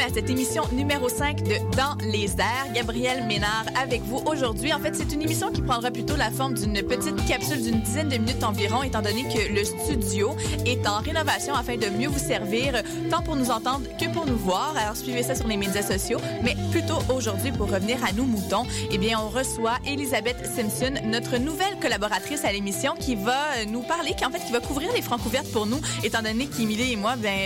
à 0.00 0.08
cette 0.14 0.30
émission 0.30 0.62
numéro 0.72 1.08
5 1.08 1.42
de 1.42 1.54
Dans 1.76 1.96
les 2.04 2.30
airs. 2.38 2.72
Gabriel 2.72 3.26
Ménard 3.26 3.64
avec 3.76 4.02
vous 4.02 4.22
aujourd'hui. 4.26 4.72
En 4.72 4.78
fait, 4.78 4.94
c'est 4.94 5.12
une 5.12 5.22
émission 5.22 5.50
qui 5.50 5.60
prendra 5.60 5.90
plutôt 5.90 6.14
la 6.14 6.30
forme 6.30 6.54
d'une 6.54 6.80
petite 6.82 7.16
capsule 7.26 7.60
d'une 7.60 7.80
dizaine 7.80 8.08
de 8.08 8.16
minutes 8.16 8.44
environ, 8.44 8.84
étant 8.84 9.02
donné 9.02 9.24
que 9.24 9.52
le 9.52 9.64
studio 9.64 10.36
est 10.66 10.86
en 10.86 10.98
rénovation 11.00 11.54
afin 11.54 11.76
de 11.76 11.88
mieux 11.88 12.08
vous 12.08 12.18
servir, 12.18 12.80
tant 13.10 13.22
pour 13.22 13.34
nous 13.34 13.50
entendre 13.50 13.86
que 13.98 14.08
pour 14.12 14.26
nous 14.26 14.36
voir. 14.36 14.74
Alors, 14.76 14.96
suivez 14.96 15.24
ça 15.24 15.34
sur 15.34 15.48
les 15.48 15.56
médias 15.56 15.82
sociaux. 15.82 16.20
Mais 16.44 16.54
plutôt 16.70 16.98
aujourd'hui, 17.12 17.50
pour 17.50 17.68
revenir 17.68 17.96
à 18.04 18.12
nous 18.12 18.24
moutons, 18.24 18.64
eh 18.92 18.98
bien, 18.98 19.18
on 19.18 19.28
reçoit 19.28 19.78
Elisabeth 19.84 20.46
Simpson, 20.46 20.94
notre 21.06 21.38
nouvelle 21.38 21.76
collaboratrice 21.80 22.44
à 22.44 22.52
l'émission, 22.52 22.94
qui 23.00 23.16
va 23.16 23.64
nous 23.66 23.82
parler, 23.82 24.14
qui 24.16 24.24
en 24.24 24.30
fait, 24.30 24.44
qui 24.44 24.52
va 24.52 24.60
couvrir 24.60 24.92
les 24.94 25.02
francs 25.02 25.24
ouvertes 25.26 25.50
pour 25.50 25.66
nous, 25.66 25.80
étant 26.04 26.22
donné 26.22 26.46
qu'Émilie 26.46 26.92
et 26.92 26.96
moi, 26.96 27.16
ben, 27.16 27.36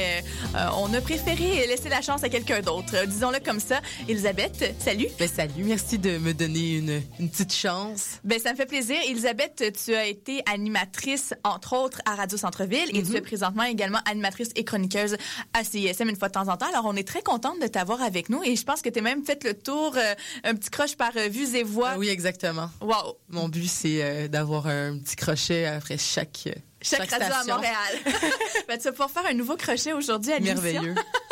euh, 0.54 0.68
on 0.76 0.92
a 0.92 1.00
préféré 1.00 1.66
laisser 1.66 1.88
la 1.88 2.02
chance 2.02 2.22
à 2.22 2.28
quelqu'un 2.28 2.41
d'autre. 2.50 2.94
Euh, 2.94 3.06
disons-le 3.06 3.38
comme 3.40 3.60
ça. 3.60 3.80
Elisabeth, 4.08 4.74
salut. 4.78 5.06
Ben, 5.18 5.28
salut, 5.28 5.64
merci 5.64 5.98
de 5.98 6.18
me 6.18 6.34
donner 6.34 6.76
une, 6.76 7.02
une 7.20 7.30
petite 7.30 7.54
chance. 7.54 8.20
Ben, 8.24 8.38
ça 8.38 8.52
me 8.52 8.56
fait 8.56 8.66
plaisir. 8.66 8.96
Elisabeth, 9.08 9.72
tu 9.84 9.94
as 9.94 10.06
été 10.06 10.42
animatrice, 10.46 11.34
entre 11.44 11.76
autres, 11.76 12.00
à 12.04 12.14
Radio 12.14 12.36
Centre-Ville 12.36 12.96
et 12.96 13.02
tu 13.02 13.16
es 13.16 13.20
présentement 13.20 13.62
également 13.62 14.00
animatrice 14.10 14.50
et 14.56 14.64
chroniqueuse 14.64 15.16
à 15.52 15.64
CISM 15.64 16.08
une 16.08 16.16
fois 16.16 16.28
de 16.28 16.34
temps 16.34 16.48
en 16.48 16.56
temps. 16.56 16.68
Alors, 16.68 16.86
on 16.86 16.96
est 16.96 17.06
très 17.06 17.22
contente 17.22 17.60
de 17.60 17.66
t'avoir 17.66 18.02
avec 18.02 18.28
nous 18.28 18.42
et 18.42 18.56
je 18.56 18.64
pense 18.64 18.82
que 18.82 18.88
tu 18.88 18.98
as 18.98 19.02
même 19.02 19.24
fait 19.24 19.44
le 19.44 19.54
tour, 19.54 19.94
euh, 19.96 20.14
un 20.44 20.54
petit 20.54 20.70
croche 20.70 20.96
par 20.96 21.12
euh, 21.16 21.28
vues 21.28 21.54
et 21.54 21.62
voix. 21.62 21.94
oui, 21.96 22.08
exactement. 22.08 22.70
Wow. 22.80 23.18
Mon 23.28 23.48
but, 23.48 23.68
c'est 23.68 24.28
d'avoir 24.28 24.66
un 24.66 24.98
petit 24.98 25.16
crochet 25.16 25.66
après 25.66 25.98
chaque 25.98 26.48
chaque, 26.82 27.10
radio 27.10 27.32
à 27.32 27.44
Montréal. 27.44 27.74
ben, 28.68 28.76
tu 28.76 28.84
vas 28.84 28.90
pouvoir 28.90 29.10
faire 29.10 29.26
un 29.26 29.34
nouveau 29.34 29.56
crochet 29.56 29.92
aujourd'hui 29.92 30.32
à 30.32 30.38
l'émission. 30.38 30.62
Merveilleux. 30.62 30.94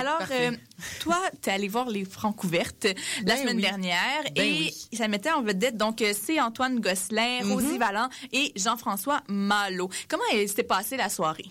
Alors, 0.00 0.22
euh, 0.30 0.50
toi, 1.00 1.20
tu 1.42 1.48
es 1.50 1.52
allé 1.52 1.68
voir 1.68 1.88
les 1.88 2.04
francs 2.04 2.42
ouvertes 2.44 2.84
la 3.24 3.34
Ben 3.34 3.38
semaine 3.40 3.56
oui. 3.56 3.62
dernière 3.62 4.22
Ben 4.34 4.44
et 4.44 4.50
oui. 4.50 4.88
ça 4.96 5.08
mettait 5.08 5.30
en 5.32 5.42
vedette, 5.42 5.76
donc, 5.76 6.02
euh, 6.02 6.12
c'est 6.20 6.40
Antoine 6.40 6.80
Gosselin, 6.80 7.42
Mhm. 7.44 7.52
Rosie 7.52 7.78
Vallant 7.78 8.08
et 8.32 8.52
Jean-François 8.56 9.22
Malo. 9.28 9.88
Comment 10.08 10.22
s'est 10.46 10.62
passée 10.62 10.96
la 10.96 11.08
soirée? 11.08 11.46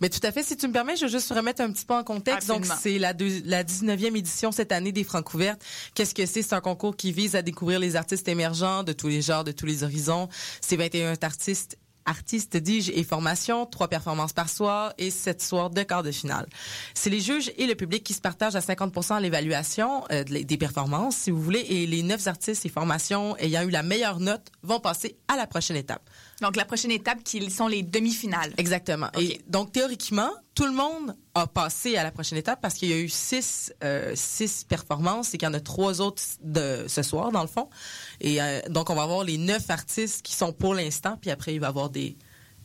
Mais 0.00 0.08
tout 0.08 0.20
à 0.22 0.32
fait, 0.32 0.42
si 0.42 0.56
tu 0.56 0.68
me 0.68 0.72
permets, 0.72 0.96
je 0.96 1.02
veux 1.06 1.10
juste 1.10 1.30
remettre 1.32 1.60
un 1.62 1.72
petit 1.72 1.84
peu 1.84 1.94
en 1.94 2.04
contexte. 2.04 2.48
Absolument. 2.50 2.66
Donc, 2.74 2.78
c'est 2.80 2.98
la, 2.98 3.12
deux- 3.14 3.42
la 3.44 3.64
19e 3.64 4.16
édition 4.16 4.52
cette 4.52 4.72
année 4.72 4.92
des 4.92 5.04
Francouvertes. 5.04 5.62
Qu'est-ce 5.94 6.14
que 6.14 6.26
c'est? 6.26 6.42
C'est 6.42 6.54
un 6.54 6.60
concours 6.60 6.96
qui 6.96 7.12
vise 7.12 7.34
à 7.36 7.42
découvrir 7.42 7.78
les 7.80 7.96
artistes 7.96 8.28
émergents 8.28 8.82
de 8.84 8.92
tous 8.92 9.08
les 9.08 9.22
genres, 9.22 9.44
de 9.44 9.52
tous 9.52 9.66
les 9.66 9.82
horizons. 9.84 10.28
C'est 10.60 10.76
21 10.76 11.14
artistes 11.22 11.78
artistes, 12.06 12.56
dis-je, 12.56 12.92
et 12.92 13.04
formations, 13.04 13.66
trois 13.66 13.88
performances 13.88 14.32
par 14.32 14.48
soir 14.48 14.92
et 14.98 15.10
sept 15.10 15.42
soirs 15.42 15.70
de 15.70 15.82
quart 15.82 16.02
de 16.02 16.10
finale. 16.10 16.46
C'est 16.94 17.10
les 17.10 17.20
juges 17.20 17.52
et 17.56 17.66
le 17.66 17.74
public 17.74 18.02
qui 18.04 18.14
se 18.14 18.20
partagent 18.20 18.56
à 18.56 18.60
50 18.60 19.20
l'évaluation 19.20 20.04
euh, 20.10 20.24
de- 20.24 20.42
des 20.42 20.56
performances, 20.56 21.16
si 21.16 21.30
vous 21.30 21.40
voulez, 21.42 21.60
et 21.68 21.86
les 21.86 22.02
neuf 22.02 22.26
artistes 22.26 22.64
et 22.66 22.68
formations 22.68 23.36
ayant 23.38 23.62
eu 23.62 23.70
la 23.70 23.82
meilleure 23.82 24.20
note 24.20 24.48
vont 24.62 24.80
passer 24.80 25.16
à 25.28 25.36
la 25.36 25.46
prochaine 25.46 25.76
étape. 25.76 26.08
Donc, 26.40 26.56
la 26.56 26.64
prochaine 26.64 26.90
étape, 26.90 27.22
qui 27.22 27.50
sont 27.50 27.68
les 27.68 27.82
demi-finales. 27.82 28.52
Exactement. 28.56 29.08
Et 29.18 29.40
donc 29.48 29.72
théoriquement, 29.72 30.30
tout 30.54 30.64
le 30.64 30.72
monde 30.72 31.16
a 31.34 31.46
passé 31.46 31.96
à 31.96 32.02
la 32.02 32.10
prochaine 32.10 32.38
étape 32.38 32.60
parce 32.60 32.74
qu'il 32.74 32.90
y 32.90 32.92
a 32.92 32.98
eu 32.98 33.08
six 33.08 33.72
euh, 33.82 34.12
six 34.14 34.64
performances 34.64 35.34
et 35.34 35.38
qu'il 35.38 35.46
y 35.46 35.50
en 35.50 35.54
a 35.54 35.60
trois 35.60 36.00
autres 36.00 36.22
de 36.42 36.84
ce 36.88 37.02
soir 37.02 37.32
dans 37.32 37.42
le 37.42 37.48
fond. 37.48 37.68
Et 38.20 38.42
euh, 38.42 38.60
donc 38.68 38.90
on 38.90 38.94
va 38.94 39.02
avoir 39.02 39.24
les 39.24 39.38
neuf 39.38 39.70
artistes 39.70 40.22
qui 40.22 40.34
sont 40.34 40.52
pour 40.52 40.74
l'instant, 40.74 41.16
puis 41.20 41.30
après 41.30 41.54
il 41.54 41.60
va 41.60 41.68
y 41.68 41.70
avoir 41.70 41.90
des 41.90 42.16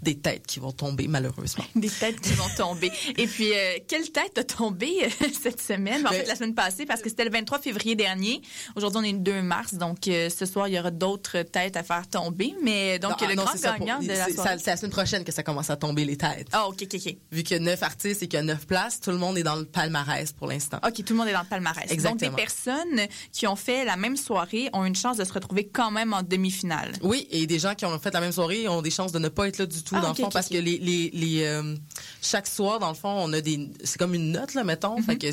des 0.02 0.18
têtes 0.20 0.46
qui 0.48 0.60
vont 0.60 0.72
tomber 0.72 1.08
malheureusement. 1.08 1.64
Des 1.76 1.90
têtes 1.90 2.20
qui 2.22 2.34
vont 2.34 2.50
tomber. 2.56 2.92
Et 3.18 3.28
puis, 3.28 3.52
euh, 3.54 3.78
quelle 3.88 4.10
tête 4.12 4.38
a 4.38 4.44
tombé 4.44 4.92
euh, 5.04 5.28
cette 5.42 5.62
semaine? 5.62 6.06
En 6.06 6.10
Ben- 6.12 6.20
fait, 6.22 6.28
la 6.28 6.36
semaine 6.36 6.54
passée, 6.56 6.86
parce 6.86 7.02
que 7.02 7.10
c'était 7.10 7.26
le 7.26 7.32
23 7.32 7.60
février 7.60 7.96
dernier. 7.96 8.42
Aujourd'hui, 8.76 9.00
on 9.00 9.04
est 9.04 9.12
le 9.14 9.20
2 9.20 9.42
mars, 9.42 9.74
donc 9.74 10.08
euh, 10.08 10.30
ce 10.30 10.46
soir, 10.46 10.68
il 10.68 10.76
y 10.76 10.80
aura 10.80 10.92
d'autres 10.92 11.42
têtes 11.42 11.76
à 11.78 11.84
faire 11.84 12.08
tomber. 12.08 12.54
Mais 12.64 13.00
donc, 13.00 13.20
Non, 13.22 13.28
le 13.28 13.36
non, 13.36 13.44
grand 13.46 13.56
gagnant 13.60 13.96
pour- 13.98 14.04
de 14.04 14.14
la 14.14 14.26
c'est- 14.26 14.34
soirée. 14.34 14.58
C'est 14.60 14.70
la 14.72 14.78
semaine 14.78 14.92
prochaine 14.92 15.24
que 15.24 15.32
ça 15.32 15.44
commence 15.44 15.70
à 15.70 15.76
tomber 15.78 16.06
les 16.06 16.18
têtes. 16.18 16.48
Ah, 16.52 16.68
OK, 16.68 16.84
OK, 16.84 16.96
OK. 16.96 17.16
Vu 17.32 17.44
qu'il 17.44 17.58
y 17.58 17.60
a 17.60 17.64
neuf 17.64 17.82
artistes 17.84 18.22
et 18.24 18.28
qu'il 18.28 18.38
y 18.38 18.40
a 18.40 18.44
neuf 18.44 18.66
places, 18.68 19.00
tout 19.00 19.12
le 19.12 19.18
monde 19.18 19.38
est 19.38 19.44
dans 19.44 19.56
le 19.56 19.66
palmarès 19.66 20.32
pour 20.34 20.48
l'instant. 20.48 20.78
OK, 20.86 20.94
tout 21.04 21.14
le 21.14 21.16
monde 21.16 21.28
est 21.28 21.34
dans 21.34 21.42
le 21.42 21.48
palmarès. 21.48 21.90
Exactement. 21.92 22.12
Donc, 22.12 22.20
des 22.20 22.30
personnes 22.44 23.08
qui 23.32 23.48
ont 23.48 23.56
fait 23.56 23.86
la 23.86 23.98
même 23.98 24.18
soirée 24.18 24.70
ont 24.74 24.86
une 24.86 24.96
chance 24.96 25.18
de 25.18 25.24
se 25.24 25.34
retrouver 25.34 25.68
quand 25.68 25.92
même 25.92 26.14
en 26.14 26.24
demi-finale. 26.24 26.94
Oui, 27.02 27.28
et 27.32 27.48
des 27.48 27.60
gens 27.60 27.76
qui 27.76 27.86
ont 27.86 28.00
fait 28.00 28.14
la 28.14 28.20
même 28.22 28.32
soirée 28.32 28.68
ont 28.68 28.82
des 28.82 28.92
chances 28.92 29.12
de 29.12 29.20
ne 29.20 29.30
pas 29.30 29.48
être 29.48 29.58
là 29.58 29.66
du 29.66 29.84
tout 29.84 29.87
Ah, 29.96 30.02
dans 30.02 30.10
le 30.10 30.16
fond 30.16 30.30
parce 30.30 30.50
que 30.50 30.58
les 30.58 30.78
les 30.78 31.10
les 31.12 31.44
euh, 31.44 31.76
chaque 32.22 32.48
soir 32.48 32.80
dans 32.80 32.90
le 32.90 32.96
fond 32.96 33.10
on 33.10 33.32
a 33.34 33.42
des 33.42 33.72
c'est 33.84 33.98
comme 33.98 34.14
une 34.14 34.32
note 34.32 34.54
là 34.54 34.64
mettons 34.64 34.98
Mhm. 34.98 35.04
fait 35.04 35.18
que 35.18 35.28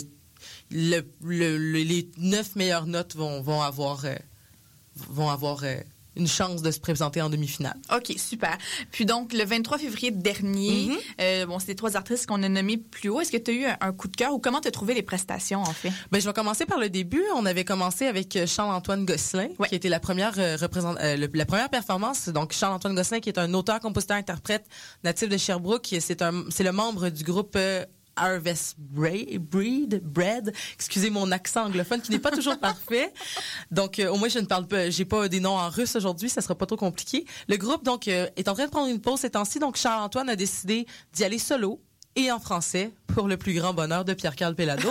le, 0.70 1.00
le- 1.22 1.56
le- 1.58 1.82
les 1.82 2.10
neuf 2.18 2.54
meilleures 2.56 2.86
notes 2.86 3.14
vont 3.16 3.40
vont 3.42 3.62
avoir 3.62 4.04
euh, 4.04 4.14
vont 4.96 5.28
avoir 5.30 5.62
euh, 5.64 5.76
une 6.16 6.28
chance 6.28 6.62
de 6.62 6.70
se 6.70 6.80
présenter 6.80 7.20
en 7.22 7.28
demi-finale. 7.30 7.76
OK, 7.94 8.14
super. 8.18 8.56
Puis 8.92 9.04
donc, 9.06 9.32
le 9.32 9.44
23 9.44 9.78
février 9.78 10.10
dernier, 10.10 10.86
Mhm. 10.86 10.96
euh, 11.20 11.46
bon, 11.46 11.58
c'est 11.58 11.68
les 11.68 11.74
trois 11.76 11.96
artistes 11.96 12.26
qu'on 12.26 12.42
a 12.42 12.48
nommés 12.48 12.76
plus 12.76 13.08
haut. 13.08 13.20
Est-ce 13.20 13.32
que 13.32 13.36
tu 13.36 13.50
as 13.50 13.54
eu 13.54 13.64
un, 13.64 13.76
un 13.80 13.92
coup 13.92 14.08
de 14.08 14.16
cœur 14.16 14.32
ou 14.32 14.38
comment 14.38 14.60
tu 14.60 14.68
as 14.68 14.70
trouvé 14.70 14.94
les 14.94 15.02
prestations, 15.02 15.60
en 15.62 15.72
fait? 15.72 15.90
Ben, 16.12 16.20
je 16.20 16.26
vais 16.26 16.32
commencer 16.32 16.66
par 16.66 16.78
le 16.78 16.88
début. 16.88 17.22
On 17.36 17.46
avait 17.46 17.64
commencé 17.64 18.06
avec 18.06 18.36
euh, 18.36 18.46
Charles-Antoine 18.46 19.04
Gosselin, 19.04 19.48
Ouais. 19.58 19.68
qui 19.68 19.74
était 19.74 19.88
la 19.88 20.00
première 20.00 20.34
euh, 20.38 20.56
euh, 20.60 21.16
le- 21.16 21.30
la 21.32 21.46
première 21.46 21.68
performance. 21.70 22.28
Donc, 22.28 22.52
Charles-Antoine 22.52 22.94
Gosselin, 22.94 23.20
qui 23.20 23.28
est 23.28 23.38
un 23.38 23.52
auteur, 23.54 23.80
compositeur, 23.80 24.16
interprète 24.16 24.64
natif 25.02 25.28
de 25.28 25.36
Sherbrooke. 25.36 25.94
C'est 26.00 26.20
le 26.20 26.72
membre 26.72 27.08
du 27.10 27.24
groupe 27.24 27.56
Harvest 28.16 28.76
Breed, 28.78 30.02
Bread. 30.02 30.52
Excusez 30.74 31.10
mon 31.10 31.30
accent 31.32 31.66
anglophone 31.66 32.00
qui 32.00 32.10
n'est 32.10 32.18
pas 32.18 32.30
toujours 32.30 32.58
parfait. 32.58 33.12
Donc, 33.70 33.98
euh, 33.98 34.08
au 34.08 34.16
moins, 34.16 34.28
je 34.28 34.38
ne 34.38 34.46
parle 34.46 34.66
pas, 34.66 34.90
j'ai 34.90 35.04
pas 35.04 35.28
des 35.28 35.40
noms 35.40 35.56
en 35.56 35.68
russe 35.68 35.96
aujourd'hui, 35.96 36.28
ça 36.28 36.40
sera 36.40 36.54
pas 36.54 36.66
trop 36.66 36.76
compliqué. 36.76 37.24
Le 37.48 37.56
groupe, 37.56 37.84
donc, 37.84 38.08
euh, 38.08 38.28
est 38.36 38.48
en 38.48 38.54
train 38.54 38.66
de 38.66 38.70
prendre 38.70 38.88
une 38.88 39.00
pause 39.00 39.20
ces 39.20 39.30
temps-ci. 39.30 39.58
Donc, 39.58 39.76
Charles-Antoine 39.76 40.28
a 40.28 40.36
décidé 40.36 40.86
d'y 41.12 41.24
aller 41.24 41.38
solo 41.38 41.80
et 42.16 42.30
en 42.30 42.38
français 42.38 42.92
pour 43.06 43.28
le 43.28 43.36
plus 43.36 43.54
grand 43.54 43.74
bonheur 43.74 44.04
de 44.04 44.14
Pierre-Carl 44.14 44.54
Pellado. 44.54 44.88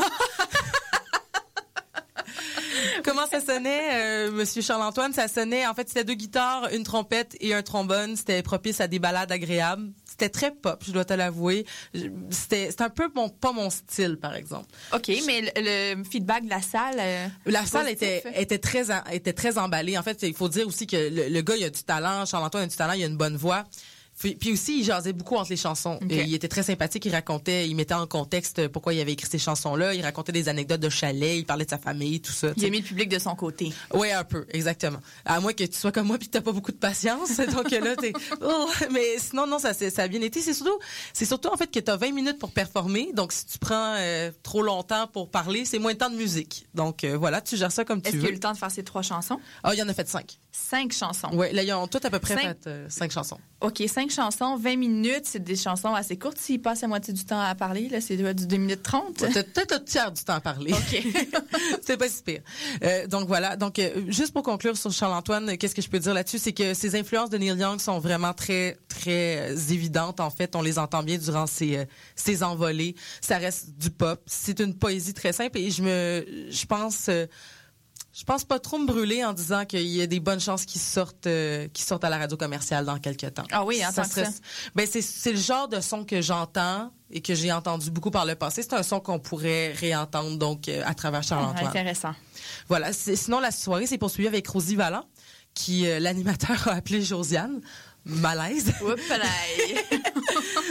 Ça 3.40 3.54
sonnait, 3.54 3.82
euh, 3.94 4.32
Monsieur 4.32 4.62
Charles-Antoine? 4.62 5.14
Ça 5.14 5.28
sonnait, 5.28 5.66
en 5.66 5.74
fait, 5.74 5.88
c'était 5.88 6.04
deux 6.04 6.14
guitares, 6.14 6.70
une 6.74 6.84
trompette 6.84 7.36
et 7.40 7.54
un 7.54 7.62
trombone. 7.64 8.16
C'était 8.16 8.44
propice 8.44 8.80
à 8.82 8.88
des 8.88 9.00
balades 9.00 9.32
agréables. 9.32 9.92
C'était 10.06 10.30
très 10.30 10.52
pop, 10.52 10.84
je 10.86 10.92
dois 10.92 11.06
te 11.06 11.14
l'avouer. 11.14 11.66
C'était 12.30 12.70
c'était 12.70 12.84
un 12.84 12.90
peu 12.90 13.10
mon, 13.16 13.30
pas 13.30 13.52
mon 13.52 13.70
style, 13.72 14.18
par 14.18 14.36
exemple. 14.36 14.68
OK, 14.94 15.08
mais 15.26 15.42
le, 15.56 15.96
le 15.96 16.04
feedback 16.04 16.46
de 16.46 16.50
la 16.52 16.62
salle... 16.62 16.98
euh, 17.00 17.28
La 17.48 17.66
salle 17.66 17.90
était, 17.90 18.24
était 18.36 18.60
très 18.60 18.86
était 19.12 19.34
très 19.34 19.58
emballée. 19.58 19.98
En 19.98 20.04
fait, 20.04 20.22
il 20.22 20.36
faut 20.36 20.50
dire 20.50 20.68
aussi 20.68 20.86
que 20.86 20.96
le, 20.96 21.30
le 21.30 21.42
gars, 21.42 21.56
il 21.56 21.64
a 21.64 21.70
du 21.72 21.84
talent. 21.84 22.26
Charles-Antoine 22.26 22.64
a 22.64 22.68
du 22.68 22.76
talent, 22.76 22.94
il 22.94 23.04
a 23.04 23.08
une 23.08 23.18
bonne 23.18 23.38
voix. 23.38 23.64
Puis, 24.24 24.36
puis 24.36 24.52
aussi, 24.54 24.80
il 24.80 24.86
jasait 24.86 25.12
beaucoup 25.12 25.36
entre 25.36 25.50
les 25.50 25.58
chansons. 25.58 26.00
Et 26.10 26.22
il 26.24 26.34
était 26.34 26.48
très 26.48 26.64
sympathique. 26.64 27.04
Il 27.06 27.12
racontait, 27.12 27.68
il 27.68 27.76
mettait 27.76 27.94
en 27.94 28.08
contexte 28.08 28.70
pourquoi 28.70 28.94
il 28.94 29.02
avait 29.02 29.12
écrit 29.12 29.28
ces 29.30 29.38
chansons-là. 29.38 29.94
Il 29.96 30.02
racontait 30.02 30.32
des 30.32 30.48
anecdotes 30.48 30.80
de 30.80 30.88
chalet. 30.88 31.36
Il 31.40 31.46
parlait 31.46 31.66
de 31.66 31.70
sa 31.70 31.78
famille, 31.78 32.22
tout 32.22 32.32
ça. 32.32 32.54
Il 32.56 32.64
a 32.64 32.70
mis 32.70 32.78
le 32.80 32.86
public 32.86 33.10
de 33.10 33.20
son 33.20 33.36
côté. 33.36 33.74
Oui, 33.94 34.14
un 34.14 34.24
peu, 34.24 34.46
exactement. 34.52 35.00
À 35.26 35.42
moins 35.42 35.52
que 35.52 35.66
tu 35.66 35.78
sois 35.78 35.92
comme 35.92 36.08
moi 36.08 36.18
puis 36.18 36.28
que 36.30 36.32
t'as 36.34 36.42
pas 36.42 36.54
beaucoup 36.54 36.72
de 36.72 36.78
patience, 36.78 37.36
donc 37.54 37.70
là 37.70 37.98
t'es. 37.98 38.14
Oh, 38.42 38.70
mais 38.92 39.18
sinon 39.18 39.46
non, 39.46 39.60
ça 39.60 39.74
ça 39.74 40.04
a 40.04 40.08
bien 40.08 40.22
été. 40.22 40.40
C'est 40.40 40.54
surtout, 40.54 40.80
c'est 41.12 41.26
surtout 41.26 41.50
en 41.50 41.58
fait 41.58 41.68
que 41.70 41.80
t'as 41.82 41.98
20 41.98 42.14
minutes 42.14 42.40
pour 42.40 42.52
performer. 42.52 43.12
Donc 43.14 43.34
si 43.34 43.46
tu 43.46 43.58
prends 43.60 43.96
euh, 43.98 44.32
trop 44.42 44.62
longtemps 44.62 45.08
pour 45.08 45.30
parler, 45.30 45.66
c'est 45.66 45.80
moins 45.80 45.92
de 45.94 45.98
temps 45.98 46.10
de 46.10 46.16
musique. 46.16 46.66
Donc 46.74 47.04
euh, 47.04 47.18
voilà, 47.18 47.42
tu 47.42 47.58
gères 47.58 47.74
ça 47.74 47.84
comme 47.84 48.00
Est-ce 48.00 48.12
tu 48.12 48.12
qu'il 48.12 48.20
y 48.22 48.24
a 48.24 48.28
eu 48.28 48.28
veux. 48.30 48.34
le 48.36 48.40
temps 48.40 48.54
de 48.54 48.58
faire 48.58 48.72
ces 48.72 48.84
trois 48.84 49.02
chansons? 49.02 49.40
Ah, 49.64 49.74
il 49.74 49.80
y 49.80 49.84
en 49.84 49.90
a 49.90 49.94
fait 49.94 50.08
cinq. 50.08 50.40
Cinq 50.52 50.94
chansons. 50.94 51.30
Ouais, 51.34 51.52
là 51.52 51.64
ils 51.64 51.74
ont 51.74 51.88
tout 51.88 52.00
à 52.04 52.10
peu 52.10 52.20
près 52.20 52.36
Cinq? 52.36 52.42
fait 52.44 52.68
euh, 52.68 52.86
cinq 52.88 53.12
chansons. 53.12 53.40
OK, 53.62 53.84
cinq 53.88 54.12
chansons, 54.14 54.56
20 54.58 54.78
minutes. 54.78 55.24
C'est 55.26 55.44
des 55.44 55.56
chansons 55.56 55.94
assez 55.94 56.18
courtes. 56.18 56.38
S'il 56.38 56.62
passe 56.62 56.82
la 56.82 56.88
moitié 56.88 57.14
du 57.14 57.26
temps 57.26 57.40
à 57.40 57.56
parler, 57.56 57.90
là, 57.90 58.02
c'est 58.02 58.16
du 58.16 58.24
2 58.24 58.58
minutes 58.58 58.84
30. 58.84 59.22
Ouais, 59.22 59.30
peut-être 59.30 59.74
le 59.74 59.84
tiers 59.84 60.12
du 60.12 60.24
temps 60.24 60.34
à 60.34 60.42
parler. 60.42 60.74
OK. 60.74 61.04
c'est 61.82 61.98
pas 61.98 62.10
si 62.10 62.24
pire. 62.24 62.42
Euh, 62.84 63.08
donc 63.08 63.28
voilà. 63.28 63.56
Donc 63.56 63.80
euh, 63.80 64.04
juste 64.08 64.34
pour 64.34 64.44
conclure 64.44 64.78
sur 64.78 64.92
Charles-Antoine, 64.92 65.50
euh, 65.50 65.56
qu'est-ce 65.58 65.76
que 65.76 65.82
je 65.82 65.90
peux 65.90 66.00
dire 66.00 66.14
là-dessus, 66.14 66.40
c'est 66.40 66.54
que 66.54 66.74
ses 66.74 66.96
influences 66.96 67.30
de 67.30 67.38
Neil 67.38 67.58
Young 67.58 67.80
sont 67.80 68.00
vraiment 68.00 68.34
très 68.34 68.78
très 68.88 69.52
évidentes. 69.72 70.20
En 70.20 70.30
fait, 70.30 70.56
on 70.56 70.62
les 70.62 70.80
entend 70.80 71.04
bien 71.04 71.18
durant 71.18 71.48
ses 71.48 71.86
ses 72.16 72.44
envolées. 72.44 72.96
Ça 73.22 73.38
reste 73.38 73.78
du 73.78 73.90
pop. 73.90 74.22
C'est 74.26 74.60
une 74.60 74.76
poésie 74.76 75.14
très 75.14 75.34
simple 75.34 75.58
et 75.58 75.72
je 75.72 75.84
me 75.84 76.26
je 76.50 76.66
pense 76.66 77.08
euh, 77.10 77.26
je 78.16 78.24
pense 78.26 78.44
pas 78.44 78.60
trop 78.60 78.78
me 78.78 78.86
brûler 78.86 79.26
en 79.26 79.34
disant 79.34 79.66
qu'il 79.66 79.88
y 79.88 80.02
a 80.02 80.08
des 80.08 80.20
bonnes 80.20 80.40
chances 80.40 80.66
qu'ils 80.66 80.80
sortent 80.82 81.26
euh, 81.28 81.68
qu'ils 81.70 81.84
sortent 81.86 82.04
à 82.04 82.10
la 82.10 82.18
radio 82.20 82.38
commerciale 82.38 82.86
dans 82.86 83.00
quelques 83.00 83.34
temps. 83.34 83.44
Ah 83.52 83.66
oui, 83.66 83.84
en 83.86 83.92
tant 83.92 84.04
que 84.04 84.10
ça. 84.10 84.30
Ben 84.76 84.88
c'est 84.90 85.02
c'est 85.02 85.32
le 85.32 85.40
genre 85.40 85.68
de 85.68 85.80
son 85.82 86.06
que 86.06 86.22
j'entends 86.22 86.92
et 87.10 87.22
que 87.22 87.34
j'ai 87.36 87.52
entendu 87.52 87.90
beaucoup 87.92 88.12
par 88.12 88.26
le 88.26 88.36
passé. 88.36 88.62
C'est 88.62 88.74
un 88.74 88.84
son 88.84 89.00
qu'on 89.00 89.20
pourrait 89.20 89.72
réentendre 89.74 90.38
donc 90.38 90.68
euh, 90.68 90.84
à 90.86 90.94
travers 90.94 91.24
Charles-Antoine. 91.24 91.68
Intéressant. 91.68 92.14
Voilà. 92.70 92.94
C'est- 92.94 93.16
Sinon, 93.16 93.40
la 93.40 93.52
soirée 93.52 93.88
s'est 93.88 93.98
poursuivie 93.98 94.28
avec 94.28 94.48
Rosie 94.48 94.76
Vallant, 94.76 95.06
qui 95.54 95.88
euh, 95.88 96.00
l'animateur 96.00 96.68
a 96.68 96.74
appelé 96.74 97.02
Josiane. 97.02 97.62
Malaise. 98.06 98.72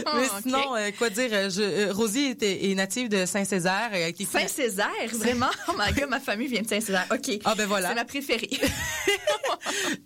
Mais 0.14 0.28
sinon, 0.42 0.76
euh, 0.76 0.90
quoi 0.96 1.10
dire, 1.10 1.30
euh, 1.32 1.50
je, 1.50 1.62
euh, 1.62 1.92
Rosie 1.92 2.26
était, 2.26 2.70
est 2.70 2.74
native 2.74 3.08
de 3.08 3.26
Saint-Césaire. 3.26 3.90
Saint-Césaire, 4.30 4.86
vraiment? 5.12 5.50
Oh 5.68 5.72
my 5.78 5.92
God, 5.92 6.08
ma 6.08 6.20
famille 6.20 6.48
vient 6.48 6.62
de 6.62 6.68
Saint-Césaire. 6.68 7.06
OK. 7.10 7.38
Ah 7.44 7.54
ben 7.54 7.66
voilà. 7.66 7.88
C'est 7.90 7.94
ma 7.94 8.04
préférée. 8.04 8.50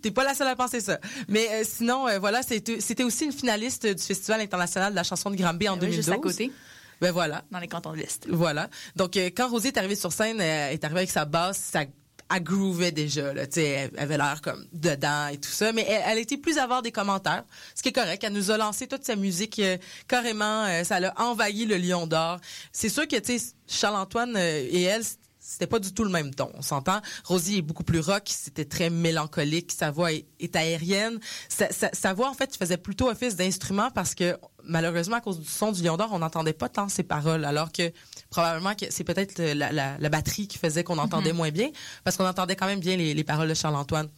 T'es 0.01 0.11
pas 0.11 0.23
la 0.23 0.33
seule 0.33 0.47
à 0.47 0.55
penser 0.55 0.81
ça. 0.81 0.99
Mais 1.27 1.63
sinon, 1.63 2.07
voilà, 2.19 2.41
c'était 2.43 3.03
aussi 3.03 3.25
une 3.25 3.31
finaliste 3.31 3.85
du 3.85 4.01
Festival 4.01 4.41
international 4.41 4.91
de 4.91 4.95
la 4.95 5.03
chanson 5.03 5.29
de 5.29 5.35
Granby 5.35 5.69
en 5.69 5.73
oui, 5.73 5.79
2012. 5.81 5.95
Juste 5.95 6.09
à 6.09 6.17
côté. 6.17 6.51
Ben 6.99 7.11
voilà. 7.11 7.43
Dans 7.51 7.59
les 7.59 7.67
cantons 7.67 7.91
de 7.91 7.97
l'Est. 7.97 8.25
Voilà. 8.29 8.69
Donc, 8.95 9.15
quand 9.15 9.49
Rosie 9.49 9.67
est 9.67 9.77
arrivée 9.77 9.95
sur 9.95 10.11
scène, 10.11 10.41
elle 10.41 10.73
est 10.73 10.83
arrivée 10.83 11.01
avec 11.01 11.11
sa 11.11 11.25
basse, 11.25 11.57
sa 11.57 11.85
elle 12.33 12.43
groovait 12.43 12.91
déjà 12.91 13.33
là, 13.33 13.47
tu 13.47 13.61
elle 13.61 13.91
avait 13.97 14.17
l'air 14.17 14.41
comme 14.41 14.65
dedans 14.73 15.27
et 15.27 15.37
tout 15.37 15.49
ça, 15.49 15.71
mais 15.71 15.85
elle, 15.87 16.17
était 16.17 16.37
plus 16.37 16.57
à 16.57 16.63
avoir 16.63 16.81
des 16.81 16.91
commentaires, 16.91 17.43
ce 17.75 17.81
qui 17.81 17.89
est 17.89 17.93
correct. 17.93 18.23
Elle 18.23 18.33
nous 18.33 18.51
a 18.51 18.57
lancé 18.57 18.87
toute 18.87 19.03
sa 19.03 19.15
musique 19.15 19.59
euh, 19.59 19.77
carrément, 20.07 20.65
euh, 20.65 20.83
ça 20.83 20.99
l'a 20.99 21.13
envahi 21.17 21.65
le 21.65 21.77
Lion 21.77 22.07
d'or. 22.07 22.39
C'est 22.71 22.89
sûr 22.89 23.07
que 23.07 23.15
tu 23.17 23.39
sais 23.39 23.53
Charles 23.67 23.95
Antoine 23.95 24.35
euh, 24.35 24.67
et 24.69 24.83
elle 24.83 25.03
c'était 25.47 25.65
pas 25.67 25.79
du 25.79 25.93
tout 25.93 26.03
le 26.03 26.09
même 26.09 26.35
ton. 26.35 26.51
On 26.55 26.61
s'entend? 26.61 26.99
Rosie 27.23 27.59
est 27.59 27.61
beaucoup 27.61 27.85
plus 27.85 28.01
rock, 28.01 28.23
c'était 28.25 28.65
très 28.65 28.89
mélancolique, 28.89 29.71
sa 29.71 29.91
voix 29.91 30.11
est, 30.11 30.55
aérienne. 30.57 31.19
Sa, 31.47 32.13
voix, 32.13 32.29
en 32.29 32.33
fait, 32.33 32.57
faisait 32.57 32.75
plutôt 32.75 33.09
office 33.09 33.37
d'instrument 33.37 33.89
parce 33.91 34.13
que, 34.13 34.37
malheureusement, 34.65 35.15
à 35.15 35.21
cause 35.21 35.39
du 35.39 35.47
son 35.47 35.71
du 35.71 35.81
Lion 35.81 35.95
d'Or, 35.95 36.09
on 36.11 36.19
n'entendait 36.19 36.51
pas 36.51 36.67
tant 36.67 36.89
ses 36.89 37.03
paroles, 37.03 37.45
alors 37.45 37.71
que 37.71 37.93
probablement 38.29 38.75
que 38.75 38.87
c'est 38.89 39.05
peut-être 39.05 39.41
la, 39.41 40.09
batterie 40.09 40.49
qui 40.49 40.57
faisait 40.57 40.83
qu'on 40.83 40.97
entendait 40.97 41.31
mhm. 41.31 41.37
moins 41.37 41.51
bien, 41.51 41.69
parce 42.03 42.17
qu'on 42.17 42.27
entendait 42.27 42.57
quand 42.57 42.67
même 42.67 42.81
bien 42.81 42.97
les, 42.97 43.23
paroles 43.23 43.47
de 43.47 43.53
Charles-Antoine. 43.53 44.09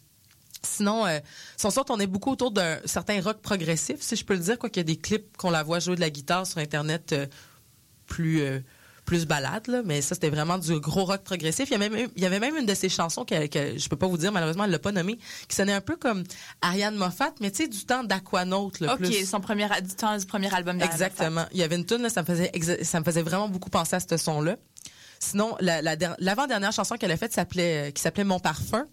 Sinon, 0.64 1.06
euh, 1.06 1.20
son 1.58 1.70
sort 1.70 1.86
est 2.02 2.08
beaucoup 2.08 2.32
autour 2.32 2.50
d'un 2.50 2.80
certain 2.86 3.22
rock 3.22 3.40
progressif, 3.42 4.02
si 4.02 4.16
je 4.16 4.25
peux 4.25 4.34
le 4.34 4.40
dire, 4.40 4.58
quoi 4.58 4.70
qu'il 4.70 4.80
y 4.80 4.82
a 4.82 4.84
des 4.84 4.98
clips 4.98 5.38
qu'on 5.38 5.52
la 5.52 5.62
voit 5.62 5.80
jouer 5.80 5.96
de 5.96 6.02
la 6.02 6.10
guitare 6.10 6.48
sur 6.48 6.58
Internet 6.58 7.14
euh, 7.14 7.28
plus... 8.08 8.42
Euh, 8.42 8.62
plus 9.10 9.26
balade, 9.26 9.66
là, 9.66 9.82
mais 9.84 10.02
ça, 10.02 10.14
c'était 10.14 10.30
vraiment 10.30 10.60
du 10.60 10.80
gros 10.80 11.04
rock 11.04 11.24
progressif. 11.24 11.68
Il 11.70 11.72
y, 11.72 11.76
avait 11.76 11.90
même, 11.90 12.10
il 12.16 12.22
y 12.22 12.28
avait 12.28 12.40
même 12.40 12.56
une 12.56 12.68
de 12.68 12.76
ses 12.76 12.90
chansons 12.90 13.26
que, 13.26 13.48
que 13.48 13.76
je 13.76 13.90
peux 13.90 13.96
pas 13.96 14.06
vous 14.06 14.18
dire, 14.18 14.32
malheureusement, 14.32 14.66
elle 14.66 14.70
l'a 14.70 14.78
pas 14.78 14.92
nommée, 14.92 15.18
qui 15.48 15.56
sonnait 15.56 15.74
un 15.74 15.82
peu 15.82 15.96
comme 15.96 16.24
Ariane 16.62 16.94
Moffat, 16.94 17.34
mais 17.42 17.50
tu 17.50 17.64
sais, 17.64 17.68
du 17.68 17.86
temps 17.86 18.04
d'Aquanaut. 18.04 18.68
OK, 18.68 19.14
son 19.26 19.42
premier, 19.42 19.68
du 19.82 19.96
temps 19.96 20.16
du 20.16 20.28
premier 20.28 20.54
album 20.54 20.80
Exactement. 20.80 21.46
Il 21.54 21.58
y 21.58 21.64
avait 21.64 21.76
une 21.76 21.88
tune, 21.88 22.04
là, 22.04 22.10
ça 22.10 22.22
me 22.22 22.28
faisait, 22.28 22.52
ça 22.84 23.00
me 23.00 23.04
faisait 23.04 23.24
vraiment 23.24 23.50
beaucoup 23.50 23.72
penser 23.72 23.96
à 23.96 24.00
ce 24.00 24.16
son-là. 24.16 24.58
Sinon, 25.18 25.58
l'avant-dernière 25.60 26.72
chanson 26.72 26.96
qu'elle 26.96 27.12
a 27.12 27.18
faite 27.18 27.34
s'appelait, 27.34 27.92
qui 27.96 28.04
s'appelait 28.04 28.24
Mon 28.24 28.40
Parfum. 28.40 28.86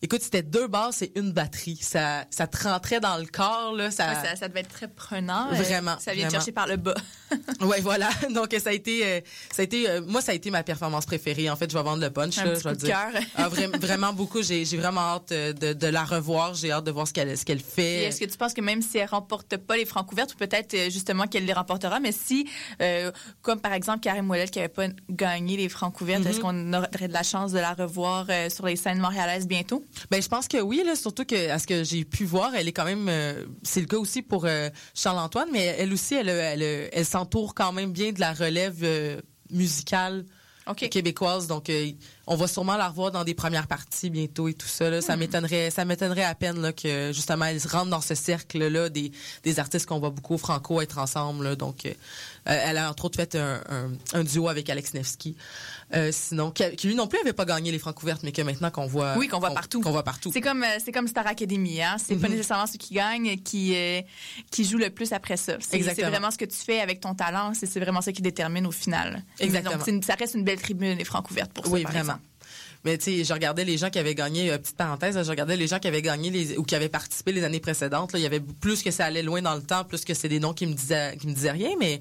Écoute, 0.00 0.22
c'était 0.22 0.42
deux 0.42 0.68
basses 0.68 1.02
et 1.02 1.10
une 1.16 1.32
batterie. 1.32 1.78
Ça, 1.82 2.24
ça 2.30 2.46
te 2.46 2.62
rentrait 2.62 3.00
dans 3.00 3.18
le 3.18 3.26
corps, 3.26 3.72
là. 3.74 3.90
Ça, 3.90 4.36
ça, 4.36 4.48
devait 4.48 4.60
être 4.60 4.68
très 4.68 4.86
prenant. 4.86 5.48
Euh, 5.50 5.56
vraiment. 5.56 5.96
ça 5.98 6.14
vient 6.14 6.30
chercher 6.30 6.52
par 6.52 6.68
le 6.68 6.76
bas. 6.76 6.94
ouais, 7.62 7.80
voilà. 7.80 8.08
Donc, 8.34 8.54
ça 8.62 8.70
a 8.70 8.72
été, 8.72 9.04
euh, 9.04 9.20
ça 9.50 9.62
a 9.62 9.64
été, 9.64 9.90
euh, 9.90 10.00
moi, 10.06 10.20
ça 10.20 10.30
a 10.30 10.34
été 10.36 10.52
ma 10.52 10.62
performance 10.62 11.04
préférée. 11.04 11.50
En 11.50 11.56
fait, 11.56 11.68
je 11.68 11.76
vais 11.76 11.82
vendre 11.82 12.00
le 12.00 12.10
punch, 12.10 12.38
Un 12.38 12.44
là, 12.44 12.50
petit 12.52 12.62
je 12.62 12.68
vais 12.68 12.74
coup 12.76 12.82
de 12.82 12.86
cœur. 12.86 13.10
ah, 13.34 13.48
vraiment 13.48 14.12
beaucoup. 14.12 14.40
J'ai, 14.40 14.64
vraiment 14.76 15.00
hâte 15.00 15.30
de, 15.30 15.72
de 15.72 15.86
la 15.88 16.04
revoir. 16.04 16.54
J'ai 16.54 16.70
hâte 16.70 16.84
de 16.84 16.92
voir 16.92 17.08
ce 17.08 17.12
qu'elle, 17.12 17.36
ce 17.36 17.44
qu'elle 17.44 17.58
fait. 17.58 18.04
Est-ce 18.04 18.20
que 18.20 18.26
tu 18.26 18.38
penses 18.38 18.54
que 18.54 18.60
même 18.60 18.82
si 18.82 18.98
elle 18.98 19.08
remporte 19.08 19.56
pas 19.56 19.76
les 19.76 19.84
francs 19.84 20.06
couverts, 20.06 20.26
ou 20.32 20.38
peut-être 20.38 20.76
justement 20.92 21.26
qu'elle 21.26 21.44
les 21.44 21.52
remportera, 21.52 21.98
mais 21.98 22.12
si, 22.12 22.48
comme 23.42 23.60
par 23.60 23.72
exemple 23.72 23.98
Karim 23.98 24.30
Ouellet 24.30 24.46
qui 24.46 24.60
avait 24.60 24.68
pas 24.68 24.86
gagné 25.10 25.56
les 25.56 25.68
francs 25.68 25.92
couverts, 25.92 26.24
est-ce 26.24 26.38
mm-hmm. 26.38 26.40
qu'on 26.40 26.72
aurait 26.74 27.08
de 27.08 27.12
la 27.12 27.24
chance 27.24 27.50
de 27.50 27.58
la 27.58 27.74
revoir 27.74 28.26
sur 28.48 28.66
les 28.66 28.76
scènes 28.76 29.00
montréalaises 29.00 29.48
bientôt? 29.48 29.84
Ben, 30.10 30.22
je 30.22 30.28
pense 30.28 30.48
que 30.48 30.58
oui, 30.58 30.82
là, 30.84 30.94
surtout 30.94 31.24
que 31.24 31.50
à 31.50 31.58
ce 31.58 31.66
que 31.66 31.84
j'ai 31.84 32.04
pu 32.04 32.24
voir, 32.24 32.54
elle 32.54 32.68
est 32.68 32.72
quand 32.72 32.84
même. 32.84 33.08
Euh, 33.08 33.44
c'est 33.62 33.80
le 33.80 33.86
cas 33.86 33.96
aussi 33.96 34.22
pour 34.22 34.44
euh, 34.44 34.68
Charles 34.94 35.18
Antoine, 35.18 35.48
mais 35.52 35.64
elle 35.78 35.92
aussi, 35.92 36.14
elle, 36.14 36.28
elle, 36.28 36.62
elle, 36.62 37.06
s'entoure 37.06 37.54
quand 37.54 37.72
même 37.72 37.92
bien 37.92 38.12
de 38.12 38.20
la 38.20 38.32
relève 38.32 38.80
euh, 38.82 39.20
musicale 39.50 40.24
québécoise. 40.90 41.46
Donc, 41.46 41.72
on 42.28 42.36
va 42.36 42.46
sûrement 42.46 42.76
la 42.76 42.88
revoir 42.88 43.10
dans 43.10 43.24
des 43.24 43.34
premières 43.34 43.66
parties 43.66 44.10
bientôt 44.10 44.48
et 44.48 44.54
tout 44.54 44.68
ça. 44.68 45.00
Ça 45.00 45.16
hmm. 45.16 45.18
m'étonnerait, 45.18 45.70
ça 45.70 45.84
m'étonnerait 45.84 46.24
à 46.24 46.34
peine 46.34 46.60
là, 46.60 46.72
que 46.72 47.10
justement 47.12 47.46
elle 47.46 47.60
rentre 47.66 47.90
dans 47.90 48.00
ce 48.00 48.14
cercle 48.14 48.68
là 48.68 48.88
des, 48.88 49.10
des 49.42 49.58
artistes 49.58 49.86
qu'on 49.86 49.98
voit 49.98 50.10
beaucoup 50.10 50.38
franco 50.38 50.80
être 50.80 50.98
ensemble. 50.98 51.56
Donc, 51.56 51.88
elle 52.44 52.78
a 52.78 52.90
entre 52.90 53.06
autres 53.06 53.16
fait 53.16 53.34
un, 53.34 53.60
un 54.12 54.24
duo 54.24 54.48
avec 54.48 54.68
Alex 54.70 54.94
Nevsky. 54.94 55.36
Euh, 55.94 56.10
sinon, 56.12 56.50
qui, 56.50 56.86
lui 56.86 56.94
non 56.94 57.06
plus 57.06 57.18
avait 57.18 57.32
pas 57.32 57.46
gagné 57.46 57.72
les 57.72 57.78
francs 57.78 58.00
ouvertes, 58.02 58.22
mais 58.22 58.32
que 58.32 58.42
maintenant 58.42 58.70
qu'on 58.70 58.86
voit. 58.86 59.16
Oui, 59.16 59.26
qu'on 59.26 59.38
voit 59.38 59.54
partout. 59.54 59.80
Qu'on 59.80 59.90
voit 59.90 60.02
partout. 60.02 60.30
C'est 60.32 60.42
comme, 60.42 60.62
euh, 60.62 60.78
c'est 60.84 60.92
comme 60.92 61.08
Star 61.08 61.26
Academy, 61.26 61.80
hein. 61.80 61.96
C'est 61.98 62.16
pas 62.16 62.28
mhm. 62.28 62.34
nécessairement 62.34 62.66
ceux 62.66 62.76
qui 62.76 62.94
gagnent 62.94 63.38
qui, 63.38 63.74
euh, 63.74 64.02
qui 64.50 64.64
jouent 64.64 64.78
le 64.78 64.90
plus 64.90 65.12
après 65.12 65.38
ça. 65.38 65.54
C'est, 65.60 65.82
c'est 65.82 66.02
vraiment 66.02 66.30
ce 66.30 66.36
que 66.36 66.44
tu 66.44 66.56
fais 66.56 66.80
avec 66.80 67.00
ton 67.00 67.14
talent. 67.14 67.52
C'est, 67.54 67.66
c'est 67.66 67.80
vraiment 67.80 68.02
ça 68.02 68.12
qui 68.12 68.20
détermine 68.20 68.66
au 68.66 68.70
final. 68.70 69.24
Exactement. 69.40 69.82
Donc, 69.82 70.04
ça 70.04 70.14
reste 70.14 70.34
une 70.34 70.44
belle 70.44 70.60
tribune, 70.60 70.98
les 70.98 71.04
francs 71.04 71.28
ouvertes 71.30 71.52
pour 71.52 71.64
ça. 71.64 71.70
Oui, 71.70 71.84
vraiment. 71.84 72.17
Mais 72.84 72.96
tu 72.96 73.04
sais, 73.04 73.24
je 73.24 73.32
regardais 73.32 73.64
les 73.64 73.76
gens 73.76 73.90
qui 73.90 73.98
avaient 73.98 74.14
gagné, 74.14 74.56
petite 74.58 74.76
parenthèse, 74.76 75.20
je 75.20 75.30
regardais 75.30 75.56
les 75.56 75.66
gens 75.66 75.78
qui 75.78 75.88
avaient 75.88 76.02
gagné 76.02 76.30
les, 76.30 76.56
ou 76.56 76.62
qui 76.62 76.74
avaient 76.74 76.88
participé 76.88 77.32
les 77.32 77.44
années 77.44 77.60
précédentes. 77.60 78.12
Là, 78.12 78.18
il 78.18 78.22
y 78.22 78.26
avait 78.26 78.40
plus 78.40 78.82
que 78.82 78.90
ça 78.90 79.06
allait 79.06 79.22
loin 79.22 79.42
dans 79.42 79.54
le 79.54 79.62
temps, 79.62 79.84
plus 79.84 80.04
que 80.04 80.14
c'est 80.14 80.28
des 80.28 80.40
noms 80.40 80.54
qui 80.54 80.66
me 80.66 80.74
disaient, 80.74 81.16
qui 81.18 81.26
me 81.26 81.32
disaient 81.32 81.50
rien, 81.50 81.70
mais 81.78 82.00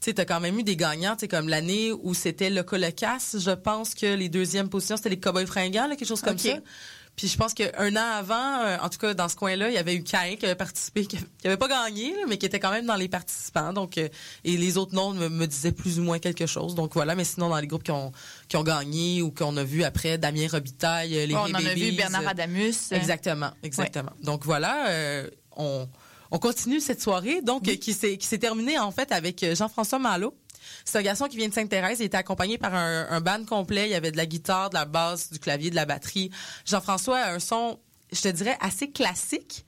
tu 0.00 0.12
as 0.16 0.24
quand 0.24 0.40
même 0.40 0.58
eu 0.58 0.62
des 0.64 0.76
gagnants, 0.76 1.16
tu 1.16 1.28
comme 1.28 1.48
l'année 1.48 1.92
où 1.92 2.12
c'était 2.14 2.50
le 2.50 2.62
Colocasse, 2.62 3.36
je 3.38 3.52
pense 3.52 3.94
que 3.94 4.14
les 4.14 4.28
deuxièmes 4.28 4.68
positions, 4.68 4.96
c'était 4.96 5.10
les 5.10 5.20
Cowboys 5.20 5.46
fringants, 5.46 5.88
quelque 5.90 6.04
chose 6.04 6.22
comme 6.22 6.38
ça. 6.38 6.56
Puis 7.16 7.28
je 7.28 7.36
pense 7.36 7.52
qu'un 7.52 7.96
an 7.96 8.10
avant, 8.18 8.60
euh, 8.60 8.78
en 8.80 8.88
tout 8.88 8.98
cas 8.98 9.14
dans 9.14 9.28
ce 9.28 9.36
coin-là, 9.36 9.68
il 9.68 9.74
y 9.74 9.78
avait 9.78 9.94
eu 9.94 10.02
Cain 10.02 10.36
qui 10.38 10.46
avait 10.46 10.54
participé, 10.54 11.04
qui 11.04 11.18
avait 11.44 11.56
pas 11.56 11.68
gagné, 11.68 12.14
mais 12.28 12.38
qui 12.38 12.46
était 12.46 12.58
quand 12.58 12.70
même 12.70 12.86
dans 12.86 12.96
les 12.96 13.08
participants. 13.08 13.72
Donc 13.72 13.98
euh, 13.98 14.08
et 14.44 14.56
les 14.56 14.78
autres 14.78 14.94
noms 14.94 15.12
me, 15.12 15.46
disaient 15.46 15.72
plus 15.72 15.98
ou 15.98 16.02
moins 16.02 16.18
quelque 16.18 16.46
chose. 16.46 16.74
Donc 16.74 16.94
voilà, 16.94 17.14
mais 17.14 17.24
sinon 17.24 17.48
dans 17.48 17.58
les 17.58 17.66
groupes 17.66 17.84
qui 17.84 17.90
ont 17.90 18.12
qui 18.48 18.56
ont 18.56 18.64
gagné 18.64 19.22
ou 19.22 19.30
qu'on 19.30 19.56
a 19.56 19.64
vu 19.64 19.84
après, 19.84 20.18
Damien 20.18 20.48
Robitaille, 20.50 21.26
les 21.26 21.34
On 21.34 21.40
en 21.40 21.54
a 21.54 21.74
vu 21.74 21.92
Bernard 21.92 22.26
Adamus. 22.26 22.92
Exactement, 22.92 23.50
exactement. 23.62 24.12
Donc 24.22 24.44
voilà, 24.44 25.26
on 25.56 25.86
on 26.32 26.38
continue 26.38 26.80
cette 26.80 27.02
soirée, 27.02 27.42
donc 27.42 27.64
qui 27.64 27.92
s'est 27.92 28.16
qui 28.16 28.26
s'est 28.26 28.38
terminée 28.38 28.78
en 28.78 28.90
fait 28.90 29.12
avec 29.12 29.42
euh, 29.42 29.54
Jean-François 29.54 29.98
Malo. 29.98 30.34
C'est 30.84 30.98
un 30.98 31.02
garçon 31.02 31.26
qui 31.26 31.36
vient 31.36 31.48
de 31.48 31.54
Sainte-Thérèse. 31.54 32.00
Il 32.00 32.04
était 32.04 32.16
accompagné 32.16 32.58
par 32.58 32.74
un, 32.74 33.06
un 33.08 33.20
band 33.20 33.44
complet. 33.44 33.88
Il 33.88 33.92
y 33.92 33.94
avait 33.94 34.12
de 34.12 34.16
la 34.16 34.26
guitare, 34.26 34.70
de 34.70 34.74
la 34.74 34.84
basse, 34.84 35.32
du 35.32 35.38
clavier, 35.38 35.70
de 35.70 35.74
la 35.74 35.86
batterie. 35.86 36.30
Jean-François 36.64 37.18
a 37.18 37.32
un 37.34 37.38
son, 37.38 37.78
je 38.12 38.20
te 38.20 38.28
dirais, 38.28 38.56
assez 38.60 38.90
classique. 38.90 39.64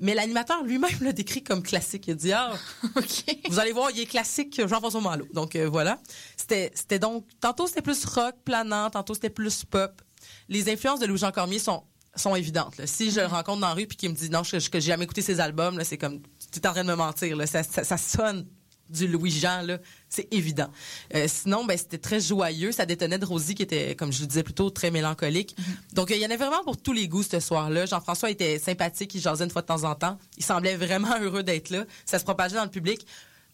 Mais 0.00 0.14
l'animateur 0.14 0.62
lui-même 0.64 0.90
l'a 1.02 1.12
décrit 1.12 1.42
comme 1.42 1.62
classique. 1.62 2.06
Il 2.08 2.12
a 2.12 2.14
dit, 2.14 2.32
ah, 2.32 2.52
vous 3.48 3.58
allez 3.58 3.72
voir, 3.72 3.90
il 3.90 4.00
est 4.00 4.06
classique 4.06 4.60
Jean-François 4.66 5.00
Malo. 5.00 5.26
Donc, 5.32 5.56
euh, 5.56 5.68
voilà. 5.68 6.00
C'était, 6.36 6.72
c'était 6.74 6.98
donc, 6.98 7.26
tantôt 7.40 7.66
c'était 7.66 7.82
plus 7.82 8.04
rock 8.06 8.34
planant, 8.44 8.90
tantôt 8.90 9.14
c'était 9.14 9.30
plus 9.30 9.64
pop. 9.64 10.02
Les 10.48 10.70
influences 10.70 11.00
de 11.00 11.06
Louis-Jean 11.06 11.32
Cormier 11.32 11.58
sont 11.58 11.84
sont 12.16 12.34
évidentes. 12.34 12.84
Si 12.86 13.12
je 13.12 13.20
le 13.20 13.26
rencontre 13.26 13.60
dans 13.60 13.68
la 13.68 13.74
rue 13.74 13.86
puis 13.86 13.96
qu'il 13.96 14.10
me 14.10 14.14
dit 14.14 14.30
non, 14.30 14.42
que, 14.42 14.56
que 14.68 14.80
j'ai 14.80 14.88
jamais 14.88 15.04
écouté 15.04 15.22
ses 15.22 15.38
albums, 15.38 15.80
c'est 15.84 15.96
comme 15.96 16.20
tu 16.52 16.58
es 16.58 16.66
en 16.66 16.72
train 16.72 16.82
de 16.82 16.88
me 16.88 16.96
mentir. 16.96 17.36
Là. 17.36 17.46
Ça, 17.46 17.62
ça, 17.62 17.96
sonne 17.96 18.46
du 18.90 19.06
Louis 19.06 19.30
Jean 19.30 19.62
là, 19.62 19.78
c'est 20.08 20.32
évident. 20.32 20.70
Euh, 21.14 21.26
sinon, 21.28 21.64
ben 21.64 21.76
c'était 21.78 21.98
très 21.98 22.20
joyeux. 22.20 22.72
Ça 22.72 22.86
détonnait 22.86 23.18
de 23.18 23.24
Rosie 23.24 23.54
qui 23.54 23.62
était, 23.62 23.94
comme 23.94 24.12
je 24.12 24.20
le 24.20 24.26
disais 24.26 24.42
plutôt, 24.42 24.70
très 24.70 24.90
mélancolique. 24.90 25.56
Mm-hmm. 25.56 25.94
Donc 25.94 26.10
il 26.10 26.18
y 26.18 26.22
en 26.22 26.30
avait 26.30 26.36
vraiment 26.36 26.64
pour 26.64 26.76
tous 26.76 26.92
les 26.92 27.08
goûts 27.08 27.22
ce 27.22 27.40
soir-là. 27.40 27.86
Jean-François 27.86 28.30
était 28.30 28.58
sympathique, 28.58 29.14
il 29.14 29.20
jasait 29.20 29.44
une 29.44 29.50
fois 29.50 29.62
de 29.62 29.66
temps 29.66 29.84
en 29.84 29.94
temps. 29.94 30.18
Il 30.36 30.44
semblait 30.44 30.76
vraiment 30.76 31.16
heureux 31.20 31.42
d'être 31.42 31.70
là. 31.70 31.84
Ça 32.04 32.18
se 32.18 32.24
propageait 32.24 32.56
dans 32.56 32.64
le 32.64 32.70
public. 32.70 33.06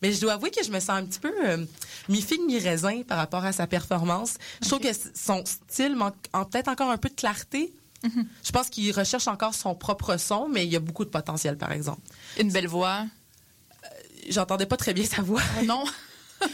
Mais 0.02 0.12
je 0.12 0.20
dois 0.20 0.34
avouer 0.34 0.50
que 0.50 0.62
je 0.62 0.70
me 0.70 0.80
sens 0.80 0.90
un 0.90 1.04
petit 1.04 1.20
peu 1.20 1.32
euh, 1.46 1.64
mi-figue, 2.08 2.42
mi-raisin 2.46 3.02
par 3.02 3.16
rapport 3.16 3.44
à 3.44 3.52
sa 3.52 3.66
performance. 3.66 4.34
Je 4.62 4.68
trouve 4.68 4.80
que 4.80 4.88
son 5.14 5.42
style 5.46 5.96
manque 5.96 6.14
peut-être 6.32 6.68
encore 6.68 6.90
un 6.90 6.98
peu 6.98 7.08
de 7.08 7.14
clarté. 7.14 7.72
Je 8.44 8.52
pense 8.52 8.68
qu'il 8.68 8.92
recherche 8.92 9.26
encore 9.26 9.54
son 9.54 9.74
propre 9.74 10.16
son, 10.16 10.48
mais 10.48 10.64
il 10.64 10.72
y 10.72 10.76
a 10.76 10.80
beaucoup 10.80 11.04
de 11.04 11.10
potentiel, 11.10 11.56
par 11.56 11.72
exemple. 11.72 12.02
Une 12.38 12.52
belle 12.52 12.68
voix. 12.68 13.04
Euh, 14.26 14.32
j'entendais 14.32 14.66
pas 14.66 14.76
très 14.76 14.94
bien 14.94 15.04
sa 15.04 15.22
voix. 15.22 15.42
Oh 15.60 15.64
non. 15.64 15.84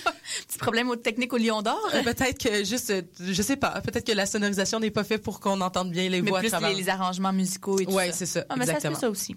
Petit 0.49 0.59
problème 0.59 0.91
au 0.91 0.97
technique 0.97 1.33
au 1.33 1.39
Lion 1.39 1.63
d'Or. 1.63 1.91
Euh, 1.95 2.03
peut-être 2.03 2.39
que 2.39 2.65
juste, 2.65 2.91
euh, 2.91 3.03
je 3.21 3.43
sais 3.43 3.57
pas, 3.57 3.81
peut-être 3.81 4.07
que 4.07 4.13
la 4.13 4.27
sonorisation 4.27 4.79
n'est 4.79 4.91
pas 4.91 5.05
faite 5.05 5.23
pour 5.23 5.41
qu'on 5.41 5.61
entende 5.61 5.91
bien 5.91 6.09
les 6.09 6.21
voix. 6.21 6.41
Mais 6.41 6.49
plus 6.49 6.77
les, 6.77 6.89
arrangements 6.89 7.33
musicaux 7.33 7.81
et 7.81 7.87
tout 7.87 7.93
ouais, 7.93 8.13
c'est 8.13 8.27
ça. 8.27 8.45
Ah, 8.49 8.55
mais 8.57 8.67
ça 8.67 8.79
fait 8.79 8.95
ça 8.95 9.11
aussi. 9.11 9.37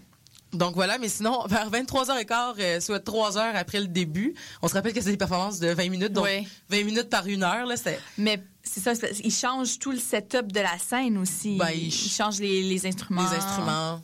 Donc 0.54 0.76
voilà, 0.76 0.98
mais 0.98 1.10
sinon, 1.10 1.46
vers 1.48 1.70
23h15, 1.70 2.80
soit 2.80 3.00
3 3.00 3.38
heures 3.38 3.56
après 3.56 3.82
le 3.82 3.88
début, 3.88 4.36
on 4.62 4.68
se 4.68 4.74
rappelle 4.74 4.94
que 4.94 5.02
c'est 5.02 5.12
des 5.12 5.18
performances 5.18 5.60
de 5.60 5.68
20 5.68 5.90
minutes, 5.90 6.14
donc 6.14 6.28
20 6.70 6.84
minutes 6.84 7.10
par 7.10 7.28
une 7.28 7.44
heure. 7.44 7.66
Là, 7.66 7.76
mais 8.18 8.42
c'est 8.64 8.80
ça, 8.80 8.94
il 9.24 9.34
change 9.34 9.80
tout 9.80 9.92
le 9.92 10.00
setup 10.00 10.52
de 10.52 10.60
la 10.60 10.78
scène 10.78 11.18
aussi. 11.18 11.58
Ben, 11.58 11.70
il, 11.70 11.92
change 11.92 12.40
les, 12.40 12.64
les, 12.64 12.86
instruments. 12.86 13.30
Les 13.30 13.38
instruments. 13.38 14.02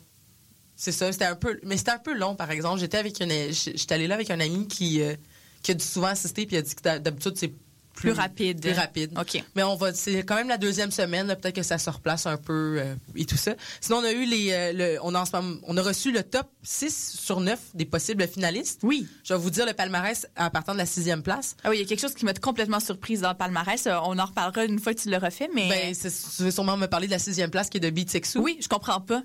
C'est 0.82 0.90
ça, 0.90 1.12
c'était 1.12 1.26
un 1.26 1.36
peu, 1.36 1.60
mais 1.62 1.76
c'était 1.76 1.92
un 1.92 1.98
peu 2.00 2.12
long, 2.12 2.34
par 2.34 2.50
exemple. 2.50 2.80
J'étais 2.80 2.98
avec 2.98 3.20
une, 3.20 3.30
j'étais 3.52 3.94
allée 3.94 4.08
là 4.08 4.16
avec 4.16 4.32
un 4.32 4.40
ami 4.40 4.66
qui, 4.66 5.00
euh, 5.00 5.14
qui 5.62 5.70
a 5.70 5.74
dû 5.74 5.84
souvent 5.84 6.08
assister, 6.08 6.44
puis 6.44 6.56
il 6.56 6.58
a 6.58 6.62
dit 6.62 6.74
que 6.74 6.98
d'habitude, 6.98 7.34
c'est 7.36 7.52
plus, 7.94 8.12
rapide. 8.12 8.60
Plus 8.60 8.72
rapide. 8.72 9.12
OK. 9.18 9.42
Mais 9.54 9.62
on 9.62 9.76
va, 9.76 9.92
c'est 9.92 10.22
quand 10.22 10.34
même 10.34 10.48
la 10.48 10.58
deuxième 10.58 10.90
semaine, 10.90 11.28
peut-être 11.40 11.54
que 11.54 11.62
ça 11.62 11.78
se 11.78 11.88
replace 11.90 12.26
un 12.26 12.36
peu 12.36 12.78
euh, 12.78 12.94
et 13.14 13.24
tout 13.24 13.36
ça. 13.36 13.54
Sinon, 13.80 13.98
on 13.98 14.04
a 14.04 14.12
eu 14.12 14.24
les, 14.24 14.50
euh, 14.50 14.72
le, 14.72 14.98
on, 15.02 15.14
a 15.14 15.22
en 15.22 15.58
on 15.66 15.74
reçu 15.82 16.12
le 16.12 16.22
top 16.22 16.48
6 16.62 17.18
sur 17.20 17.40
9 17.40 17.58
des 17.74 17.84
possibles 17.84 18.26
finalistes. 18.26 18.80
Oui. 18.82 19.06
Je 19.24 19.34
vais 19.34 19.40
vous 19.40 19.50
dire 19.50 19.66
le 19.66 19.72
palmarès 19.72 20.26
à 20.36 20.50
partir 20.50 20.74
de 20.74 20.78
la 20.78 20.86
sixième 20.86 21.22
place. 21.22 21.56
Ah 21.64 21.70
oui, 21.70 21.76
il 21.76 21.80
y 21.80 21.84
a 21.84 21.86
quelque 21.86 22.00
chose 22.00 22.14
qui 22.14 22.24
m'a 22.24 22.34
complètement 22.34 22.80
surprise 22.80 23.20
dans 23.20 23.30
le 23.30 23.36
palmarès. 23.36 23.86
Euh, 23.86 23.96
On 24.04 24.18
en 24.18 24.26
reparlera 24.26 24.64
une 24.64 24.78
fois 24.78 24.94
que 24.94 25.00
tu 25.00 25.10
le 25.10 25.18
refais, 25.18 25.48
mais... 25.54 25.68
Ben, 25.68 25.94
tu 25.94 26.42
veux 26.42 26.50
sûrement 26.50 26.76
me 26.76 26.86
parler 26.86 27.06
de 27.06 27.12
la 27.12 27.18
sixième 27.18 27.50
place 27.50 27.68
qui 27.68 27.76
est 27.76 27.80
de 27.80 27.90
Beat 27.90 28.10
Sexu. 28.10 28.38
oui, 28.38 28.58
je 28.60 28.68
comprends 28.68 29.00
pas. 29.00 29.22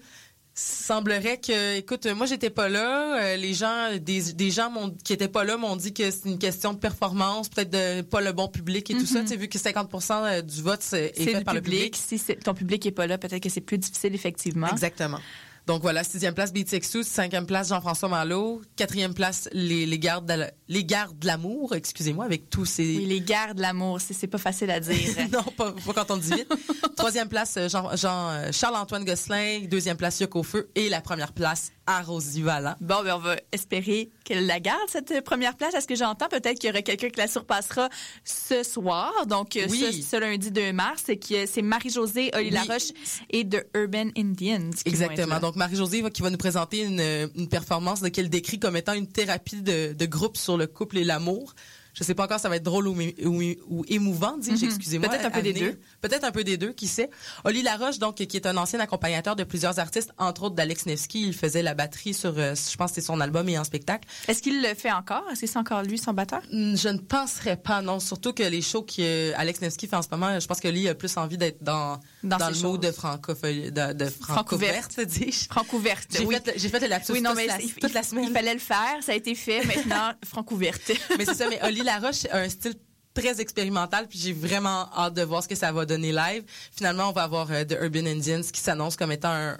Semblerait 0.59 1.37
que, 1.39 1.75
écoute, 1.77 2.07
moi 2.07 2.25
j'étais 2.25 2.49
pas 2.49 2.67
là. 2.67 3.21
euh, 3.21 3.35
les 3.37 3.53
gens, 3.53 3.95
des, 4.01 4.33
des 4.33 4.49
gens 4.49 4.71
m'ont- 4.71 4.89
qui 5.03 5.13
étaient 5.13 5.27
pas 5.27 5.43
là 5.43 5.55
m'ont 5.55 5.75
dit 5.75 5.93
que 5.93 6.09
c'est 6.09 6.25
une 6.27 6.39
question 6.39 6.73
de 6.73 6.79
performance, 6.79 7.47
peut-être 7.47 7.69
de 7.69 8.01
pas 8.01 8.21
le 8.21 8.31
bon 8.31 8.47
public 8.47 8.89
et 8.89 8.95
tout 8.95 9.05
ça. 9.05 9.21
Tu 9.21 9.27
sais, 9.27 9.35
vu 9.35 9.49
que 9.49 9.59
50% 9.59 10.41
du 10.41 10.61
vote 10.63 10.81
c'est- 10.81 11.13
est, 11.15 11.23
fait 11.25 11.33
le 11.33 11.43
par 11.43 11.53
public. 11.53 11.73
le 11.73 11.79
public. 11.91 11.95
Si 11.95 12.35
ton 12.37 12.55
public 12.55 12.83
est 12.87 12.91
pas 12.91 13.05
là, 13.05 13.19
peut-être 13.19 13.43
que 13.43 13.49
c'est 13.49 13.61
plus 13.61 13.77
difficile, 13.77 14.15
effectivement. 14.15 14.67
Exactement. 14.71 15.19
Donc 15.67 15.81
voilà, 15.81 16.03
sixième 16.05 16.33
place 16.33 16.53
Beat 16.53 16.69
Sexu, 16.69 17.03
cinquième 17.03 17.45
place 17.45 17.67
Jean-François 17.69 18.07
Malo, 18.07 18.61
quatrième 18.77 19.13
place 19.13 19.49
les, 19.51 19.85
les 19.85 19.99
gardes 19.99 20.25
de 20.25 20.33
la- 20.33 20.51
les 20.69 20.85
gardes 20.85 21.19
de 21.19 21.27
l'amour, 21.27 21.75
excusez-moi, 21.75 22.23
avec 22.25 22.49
tous 22.49 22.65
ces 22.65 22.83
Oui, 22.97 23.05
les 23.05 23.19
guerres 23.21 23.53
de 23.53 23.61
l'amour, 23.61 23.99
c'est 23.99 24.13
c'est 24.13 24.27
pas 24.27 24.37
facile 24.37 24.71
à 24.71 24.79
dire. 24.79 24.95
non, 25.31 25.43
pas, 25.43 25.73
pas 25.73 25.93
quand 25.93 26.11
on 26.11 26.17
dit 26.17 26.31
vite. 26.33 26.47
Troisième 26.95 27.27
place, 27.27 27.57
Jean, 27.69 27.95
Jean- 27.97 28.29
euh, 28.31 28.49
Charles-Antoine 28.53 29.03
Gosselin. 29.05 29.59
Deuxième 29.69 29.97
place, 29.97 30.19
Yoko 30.21 30.41
Feu. 30.43 30.69
Et 30.75 30.87
la 30.89 31.01
première 31.01 31.31
place, 31.33 31.71
à 31.85 32.01
Rosie. 32.01 32.41
Bon, 32.43 33.03
ben 33.03 33.15
on 33.15 33.19
va 33.19 33.35
espérer 33.51 34.09
qu'elle 34.25 34.45
la 34.45 34.59
garde, 34.59 34.79
cette 34.89 35.21
première 35.23 35.55
place. 35.55 35.73
À 35.75 35.81
ce 35.81 35.87
que 35.87 35.95
j'entends, 35.95 36.27
peut-être 36.27 36.59
qu'il 36.59 36.67
y 36.69 36.71
aura 36.71 36.81
quelqu'un 36.81 37.09
qui 37.09 37.19
la 37.19 37.27
surpassera 37.27 37.89
ce 38.25 38.63
soir? 38.63 39.11
Donc, 39.27 39.55
euh, 39.55 39.67
Oui. 39.69 40.01
ce, 40.01 40.01
ce 40.01 40.15
lundi 40.19 40.51
2 40.51 40.71
mars, 40.73 41.03
c'est 41.05 41.17
qui- 41.17 41.45
c'est 41.47 41.61
Marie-Josée 41.61 42.31
Oli 42.35 42.45
Oui. 42.45 42.51
Laroche 42.51 42.89
et 43.29 43.43
de 43.43 43.65
Urban 43.75 44.09
Indians. 44.17 44.69
Exactement. 44.85 45.39
Donc, 45.39 45.55
Marie-Josée 45.57 46.09
qui 46.11 46.21
va 46.21 46.29
nous 46.29 46.37
présenter 46.37 46.83
une, 46.83 47.47
performance 47.49 48.01
qu'elle 48.11 48.29
décrit 48.29 48.59
comme 48.59 48.77
étant 48.77 48.93
une 48.93 49.07
thérapie 49.07 49.61
de, 49.61 49.93
de 49.93 50.05
groupe 50.05 50.37
sur 50.37 50.57
le 50.57 50.67
couple 50.67 50.97
et 50.97 51.03
l'amour. 51.03 51.53
Je 51.97 52.03
sais 52.03 52.13
pas 52.13 52.25
encore 52.25 52.39
ça 52.39 52.47
va 52.47 52.57
être 52.57 52.63
drôle 52.63 52.87
ou, 52.87 52.95
mé- 52.95 53.15
ou, 53.25 53.41
ou 53.79 53.85
émouvant, 53.87 54.37
dis-je, 54.37 54.65
Mhm. 54.65 54.71
excusez-moi. 54.71 55.09
Peut-être 55.09 55.25
un 55.25 55.31
peu 55.31 55.41
des 55.41 55.53
deux. 55.53 55.79
Peut-être 56.01 56.23
un 56.25 56.31
peu 56.31 56.43
des 56.43 56.57
deux, 56.57 56.71
qui 56.71 56.87
sait. 56.87 57.09
Oli 57.43 57.63
Laroche, 57.63 57.97
donc, 57.97 58.15
qui 58.15 58.37
est 58.37 58.45
un 58.45 58.55
ancien 58.57 58.79
accompagnateur 58.79 59.35
de 59.35 59.43
plusieurs 59.43 59.79
artistes, 59.79 60.11
entre 60.19 60.43
autres 60.43 60.55
d'Alex 60.55 60.85
Nevsky. 60.85 61.23
Il 61.27 61.33
faisait 61.33 61.63
la 61.63 61.73
batterie 61.73 62.13
sur, 62.13 62.33
euh, 62.37 62.53
je 62.55 62.77
pense 62.77 62.91
c'est 62.93 63.01
son 63.01 63.19
album 63.19 63.49
et 63.49 63.57
en 63.57 63.63
spectacle. 63.63 64.07
Est-ce 64.27 64.41
qu'il 64.43 64.61
le 64.61 64.75
fait 64.75 64.91
encore? 64.91 65.23
Est-ce 65.31 65.41
que 65.41 65.47
c'est 65.47 65.57
encore 65.57 65.81
lui, 65.81 65.97
son 65.97 66.13
batteur? 66.13 66.41
Hmm, 66.51 66.75
Je 66.75 66.89
ne 66.89 66.99
penserais 66.99 67.57
pas, 67.57 67.81
non. 67.81 67.99
Surtout 67.99 68.33
que 68.33 68.43
les 68.43 68.61
shows 68.61 68.83
que 68.83 69.33
Alex 69.35 69.61
Nevsky 69.61 69.87
fait 69.87 69.95
en 69.95 70.01
ce 70.03 70.07
moment, 70.11 70.39
je 70.39 70.45
pense 70.45 70.59
que 70.59 70.67
lui 70.67 70.87
a 70.87 70.93
plus 70.95 71.17
envie 71.17 71.37
d'être 71.37 71.63
dans, 71.63 71.99
Dans 72.23 72.37
le 72.37 72.61
mot 72.61 72.77
de 72.77 72.91
francophone, 72.91 73.71
de, 73.71 73.93
de 73.93 74.05
Francouverte. 74.09 74.99
dis-je. 75.01 75.45
Francouverte. 75.49 76.07
J'ai 76.11 76.25
oui. 76.25 76.35
fait, 76.43 76.59
fait 76.59 76.79
le 76.79 76.87
lapsus 76.87 77.11
oui, 77.13 77.21
non, 77.21 77.31
toute, 77.31 77.37
mais 77.39 77.47
la, 77.47 77.59
il, 77.61 77.73
toute 77.73 77.93
la 77.93 78.03
semaine. 78.03 78.25
il 78.27 78.31
fallait 78.33 78.53
le 78.53 78.59
faire. 78.59 78.97
Ça 79.01 79.13
a 79.13 79.15
été 79.15 79.33
fait. 79.35 79.63
Maintenant, 79.65 80.11
francouverte. 80.25 80.91
mais 81.17 81.25
c'est 81.25 81.33
ça, 81.33 81.49
mais 81.49 81.59
Oli 81.63 81.81
Laroche 81.87 82.25
a 82.31 82.37
un 82.39 82.49
style 82.49 82.75
très 83.13 83.41
expérimental, 83.41 84.07
puis 84.07 84.19
j'ai 84.19 84.31
vraiment 84.33 84.87
hâte 84.95 85.15
de 85.15 85.23
voir 85.23 85.41
ce 85.41 85.47
que 85.47 85.55
ça 85.55 85.71
va 85.71 85.85
donner 85.87 86.11
live. 86.11 86.43
Finalement, 86.75 87.09
on 87.09 87.13
va 87.13 87.23
avoir 87.23 87.51
euh, 87.51 87.63
The 87.63 87.75
Urban 87.81 88.05
Indians 88.05 88.43
qui 88.53 88.59
s'annonce 88.61 88.95
comme 88.95 89.11
étant 89.11 89.29
un- 89.31 89.53
un- 89.53 89.57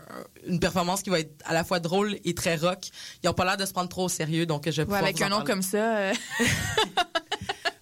une 0.47 0.59
performance 0.59 1.01
qui 1.01 1.09
va 1.09 1.21
être 1.21 1.31
à 1.43 1.53
la 1.55 1.63
fois 1.63 1.79
drôle 1.79 2.17
et 2.23 2.35
très 2.35 2.55
rock. 2.55 2.89
Ils 3.23 3.29
ont 3.29 3.33
pas 3.33 3.45
l'air 3.45 3.57
de 3.57 3.65
se 3.65 3.73
prendre 3.73 3.89
trop 3.89 4.05
au 4.05 4.09
sérieux, 4.09 4.45
donc 4.45 4.65
je 4.65 4.69
vais 4.69 4.77
Ouais, 4.81 4.85
pouvoir 4.85 5.01
avec 5.03 5.17
vous 5.17 5.23
en 5.23 5.25
un 5.25 5.29
nom 5.29 5.35
parler. 5.37 5.51
comme 5.51 5.61
ça. 5.63 5.97
euh, 5.97 6.13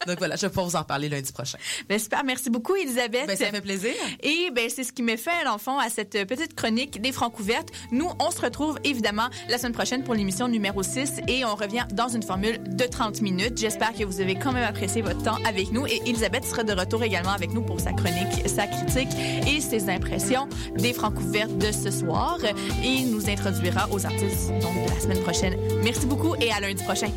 Donc 0.08 0.18
voilà, 0.18 0.36
je 0.36 0.42
vais 0.42 0.50
pouvoir 0.50 0.68
vous 0.68 0.76
en 0.76 0.84
parler 0.84 1.10
lundi 1.10 1.32
prochain. 1.32 1.58
ben, 1.90 2.00
super. 2.00 2.24
Merci 2.24 2.50
beaucoup, 2.50 2.76
Elisabeth. 2.76 3.28
Ben, 3.28 3.38
ça 3.38 3.52
fait 3.52 3.62
plaisir. 3.62 3.94
Et 4.22 4.50
ben 4.54 4.70
c'est 4.70 4.84
ce 4.84 4.92
qui 4.92 5.04
me 5.04 5.16
fait, 5.18 5.44
dans 5.46 5.54
le 5.54 5.60
fond, 5.60 5.78
à 5.80 5.90
cette 5.90 6.26
petite 6.28 6.56
chronique 6.56 7.02
des 7.02 7.12
francs 7.12 7.38
ouvertes. 7.40 7.70
Nous, 7.92 8.10
on 8.20 8.32
se 8.32 8.42
retrouve 8.42 8.80
évidemment 8.84 9.28
la 9.50 9.58
semaine 9.58 9.74
prochaine 9.74 10.04
pour 10.04 10.14
l'émission 10.14 10.48
numéro 10.48 10.84
6 10.84 11.22
et 11.28 11.46
on 11.46 11.56
revient 11.56 11.86
dans 11.92 12.08
une 12.08 12.24
formule 12.24 12.60
de 12.64 12.86
30 12.86 13.22
minutes. 13.22 13.58
J'espère 13.58 13.94
que 13.94 14.04
vous 14.04 14.22
avez 14.22 14.36
quand 14.36 14.52
même 14.52 14.64
apprécié 14.64 15.02
votre 15.02 15.22
temps 15.24 15.38
avec 15.48 15.72
nous 15.72 15.86
et 15.88 16.02
Elisabeth 16.06 16.46
sera 16.46 16.64
de 16.64 16.74
retour 16.74 17.04
également 17.04 17.32
avec 17.32 17.52
nous 17.52 17.62
pour 17.62 17.80
sa 17.80 17.94
chronique, 17.94 18.48
sa 18.48 18.68
critique 18.68 19.10
et 19.48 19.62
ses 19.62 19.90
impressions 19.90 20.48
des 20.76 20.94
francs 20.94 21.18
ouvertes 21.18 21.58
de 21.58 21.72
ce 21.72 21.92
soir 21.92 22.38
et 22.44 22.88
il 22.88 23.12
nous 23.12 23.30
introduira 23.30 23.88
aux 23.92 24.06
artistes 24.06 24.52
donc 24.62 24.76
de 24.86 24.94
la 24.94 25.00
semaine 25.00 25.22
prochaine. 25.22 25.58
Merci 25.84 26.06
beaucoup 26.06 26.36
et 26.36 26.52
à 26.52 26.60
lundi 26.60 26.84
prochain. 26.84 27.10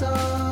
Saw. 0.00 0.49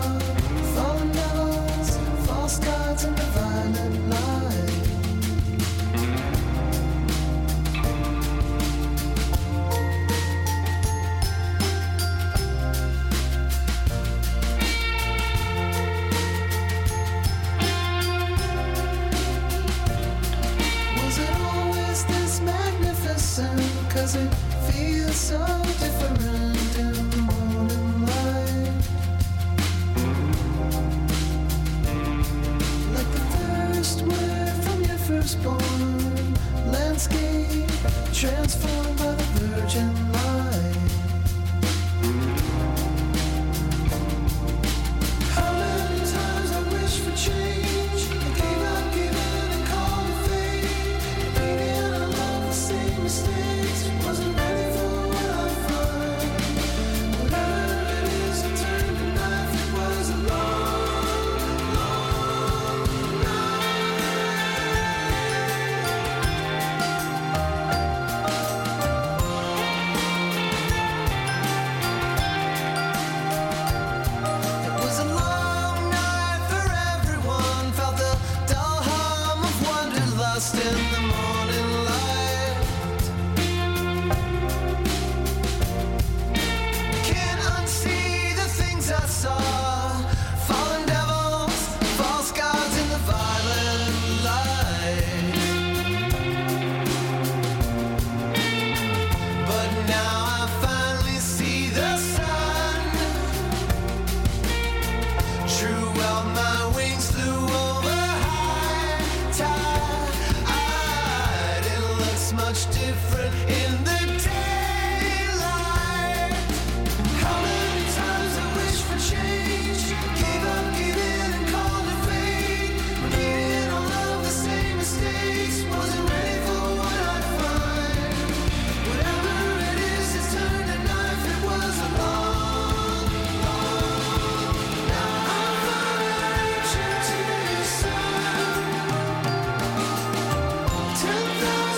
Different 112.79 113.35
in 113.51 113.85
the 113.85 114.18